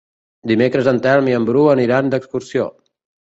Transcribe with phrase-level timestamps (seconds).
[0.51, 2.67] Dimecres en Telm i en Bru aniran d'excursió.